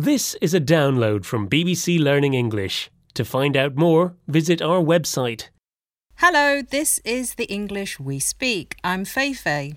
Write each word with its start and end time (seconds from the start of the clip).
This 0.00 0.34
is 0.40 0.54
a 0.54 0.62
download 0.62 1.26
from 1.26 1.46
BBC 1.46 2.00
Learning 2.02 2.32
English. 2.32 2.90
To 3.12 3.22
find 3.22 3.54
out 3.54 3.76
more, 3.76 4.14
visit 4.26 4.62
our 4.62 4.80
website. 4.80 5.50
Hello, 6.14 6.62
this 6.62 7.00
is 7.04 7.34
the 7.34 7.44
English 7.52 8.00
we 8.00 8.18
speak. 8.18 8.76
I'm 8.82 9.04
Feifei. 9.04 9.76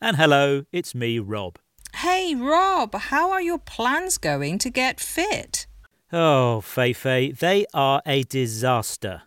And 0.00 0.16
hello, 0.16 0.64
it's 0.72 0.94
me, 0.94 1.18
Rob. 1.18 1.58
Hey, 1.96 2.34
Rob, 2.34 2.94
how 2.94 3.30
are 3.30 3.42
your 3.42 3.58
plans 3.58 4.16
going 4.16 4.56
to 4.60 4.70
get 4.70 5.00
fit? 5.00 5.66
Oh, 6.10 6.62
Feifei, 6.64 7.38
they 7.38 7.66
are 7.74 8.00
a 8.06 8.22
disaster. 8.22 9.24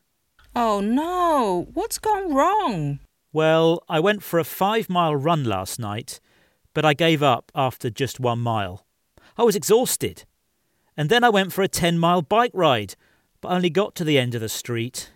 Oh 0.56 0.80
no, 0.82 1.68
what's 1.76 2.00
gone 2.00 2.34
wrong? 2.34 2.98
Well, 3.32 3.84
I 3.88 4.00
went 4.00 4.24
for 4.24 4.40
a 4.40 4.44
five 4.44 4.90
mile 4.90 5.16
run 5.16 5.44
last 5.44 5.78
night, 5.78 6.20
but 6.74 6.84
I 6.84 6.96
gave 6.96 7.22
up 7.22 7.52
after 7.54 7.92
just 7.92 8.20
one 8.20 8.40
mile. 8.40 8.88
I 9.38 9.44
was 9.44 9.56
exhausted. 9.56 10.24
And 11.02 11.10
then 11.10 11.24
I 11.24 11.30
went 11.30 11.52
for 11.52 11.64
a 11.64 11.68
10 11.68 11.98
mile 11.98 12.22
bike 12.22 12.52
ride, 12.54 12.94
but 13.42 13.52
only 13.52 13.72
got 13.72 13.96
to 13.96 14.04
the 14.04 14.20
end 14.20 14.36
of 14.36 14.42
the 14.42 14.48
street. 14.48 15.10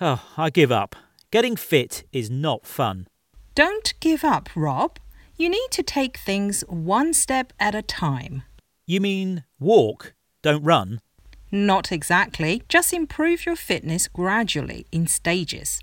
Oh, 0.00 0.24
I 0.38 0.48
give 0.48 0.72
up. 0.72 0.96
Getting 1.30 1.54
fit 1.54 2.04
is 2.14 2.30
not 2.30 2.64
fun. 2.64 3.08
Don't 3.54 3.92
give 4.00 4.24
up, 4.24 4.48
Rob. 4.56 4.98
You 5.36 5.50
need 5.50 5.68
to 5.72 5.82
take 5.82 6.16
things 6.16 6.64
one 6.66 7.12
step 7.12 7.52
at 7.60 7.74
a 7.74 7.82
time. 7.82 8.44
You 8.86 9.02
mean 9.02 9.44
walk, 9.60 10.14
don't 10.40 10.64
run? 10.64 11.02
Not 11.50 11.92
exactly, 11.92 12.62
just 12.70 12.94
improve 12.94 13.44
your 13.44 13.56
fitness 13.56 14.08
gradually 14.08 14.86
in 14.90 15.06
stages. 15.06 15.82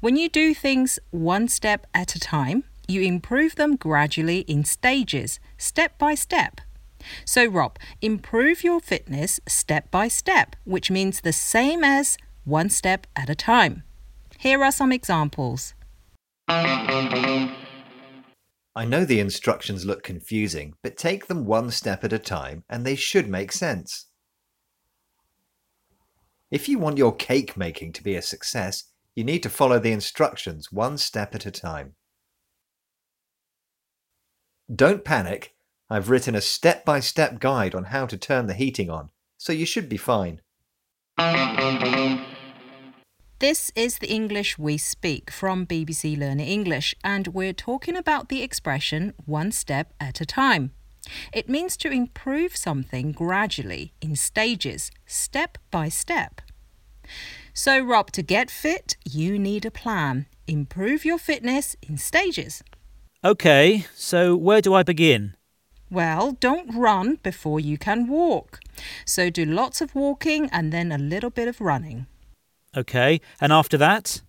When 0.00 0.16
you 0.16 0.28
do 0.28 0.52
things 0.52 0.98
one 1.10 1.48
step 1.48 1.86
at 1.94 2.14
a 2.14 2.20
time, 2.20 2.64
you 2.86 3.00
improve 3.00 3.56
them 3.56 3.76
gradually 3.76 4.40
in 4.40 4.64
stages, 4.64 5.40
step 5.56 5.98
by 5.98 6.14
step. 6.14 6.60
So, 7.24 7.46
Rob, 7.46 7.78
improve 8.00 8.64
your 8.64 8.80
fitness 8.80 9.40
step 9.46 9.90
by 9.90 10.08
step, 10.08 10.56
which 10.64 10.90
means 10.90 11.20
the 11.20 11.32
same 11.32 11.84
as 11.84 12.16
one 12.44 12.70
step 12.70 13.06
at 13.14 13.28
a 13.28 13.34
time. 13.34 13.82
Here 14.38 14.62
are 14.62 14.72
some 14.72 14.92
examples. 14.92 15.74
I 16.48 17.54
know 18.86 19.04
the 19.04 19.20
instructions 19.20 19.84
look 19.84 20.02
confusing, 20.02 20.74
but 20.82 20.96
take 20.96 21.26
them 21.26 21.44
one 21.44 21.70
step 21.70 22.04
at 22.04 22.12
a 22.12 22.18
time 22.18 22.64
and 22.70 22.86
they 22.86 22.94
should 22.94 23.28
make 23.28 23.52
sense. 23.52 24.06
If 26.50 26.68
you 26.68 26.78
want 26.78 26.96
your 26.96 27.14
cake 27.14 27.56
making 27.56 27.92
to 27.94 28.02
be 28.02 28.14
a 28.14 28.22
success, 28.22 28.84
you 29.14 29.24
need 29.24 29.42
to 29.42 29.50
follow 29.50 29.78
the 29.78 29.92
instructions 29.92 30.72
one 30.72 30.96
step 30.96 31.34
at 31.34 31.44
a 31.44 31.50
time. 31.50 31.94
Don't 34.74 35.04
panic. 35.04 35.54
I've 35.90 36.10
written 36.10 36.34
a 36.34 36.42
step 36.42 36.84
by 36.84 37.00
step 37.00 37.40
guide 37.40 37.74
on 37.74 37.84
how 37.84 38.04
to 38.06 38.18
turn 38.18 38.46
the 38.46 38.52
heating 38.52 38.90
on, 38.90 39.10
so 39.38 39.54
you 39.54 39.64
should 39.64 39.88
be 39.88 39.96
fine. 39.96 40.42
This 43.38 43.72
is 43.74 43.98
the 43.98 44.10
English 44.10 44.58
we 44.58 44.76
speak 44.76 45.30
from 45.30 45.66
BBC 45.66 46.18
Learning 46.18 46.46
English, 46.46 46.94
and 47.02 47.28
we're 47.28 47.54
talking 47.54 47.96
about 47.96 48.28
the 48.28 48.42
expression 48.42 49.14
one 49.24 49.50
step 49.50 49.94
at 49.98 50.20
a 50.20 50.26
time. 50.26 50.72
It 51.32 51.48
means 51.48 51.76
to 51.78 51.90
improve 51.90 52.54
something 52.54 53.12
gradually, 53.12 53.94
in 54.02 54.14
stages, 54.14 54.90
step 55.06 55.56
by 55.70 55.88
step. 55.88 56.42
So, 57.54 57.80
Rob, 57.80 58.10
to 58.12 58.22
get 58.22 58.50
fit, 58.50 58.98
you 59.08 59.38
need 59.38 59.64
a 59.64 59.70
plan. 59.70 60.26
Improve 60.46 61.06
your 61.06 61.18
fitness 61.18 61.76
in 61.80 61.96
stages. 61.96 62.62
OK, 63.24 63.86
so 63.94 64.36
where 64.36 64.60
do 64.60 64.74
I 64.74 64.82
begin? 64.82 65.37
Well, 65.90 66.32
don't 66.32 66.74
run 66.74 67.18
before 67.22 67.60
you 67.60 67.78
can 67.78 68.08
walk. 68.08 68.60
So, 69.04 69.30
do 69.30 69.44
lots 69.44 69.80
of 69.80 69.94
walking 69.94 70.48
and 70.52 70.72
then 70.72 70.92
a 70.92 70.98
little 70.98 71.30
bit 71.30 71.48
of 71.48 71.60
running. 71.60 72.06
OK, 72.76 73.20
and 73.40 73.52
after 73.52 73.76
that? 73.78 74.22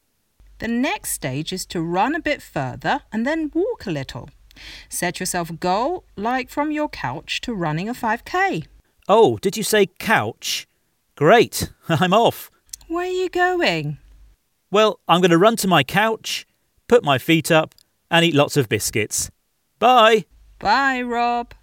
The 0.60 0.68
next 0.68 1.12
stage 1.12 1.54
is 1.54 1.66
to 1.68 1.82
run 1.82 2.16
a 2.16 2.22
bit 2.22 2.42
further 2.42 3.02
and 3.12 3.26
then 3.26 3.52
walk 3.54 3.86
a 3.86 3.92
little. 3.92 4.30
Set 4.90 5.20
yourself 5.20 5.50
a 5.50 5.54
goal, 5.54 6.04
like 6.16 6.50
from 6.50 6.72
your 6.72 6.90
couch 6.90 7.42
to 7.42 7.54
running 7.54 7.88
a 7.88 7.94
5k. 7.94 8.66
Oh, 9.08 9.38
did 9.38 9.58
you 9.58 9.64
say 9.64 9.88
couch? 10.00 10.68
Great, 11.16 11.72
I'm 11.90 12.14
off. 12.14 12.50
Where 12.88 13.06
are 13.06 13.10
you 13.10 13.30
going? 13.30 13.98
Well, 14.72 15.00
I'm 15.08 15.22
going 15.22 15.32
to 15.32 15.38
run 15.38 15.56
to 15.58 15.68
my 15.68 15.84
couch, 15.84 16.46
put 16.88 17.04
my 17.04 17.18
feet 17.18 17.52
up, 17.52 17.76
and 18.12 18.26
eat 18.26 18.34
lots 18.36 18.58
of 18.58 18.70
biscuits. 18.70 19.30
Bye! 19.80 20.26
Bye, 20.60 21.02
Rob. 21.02 21.54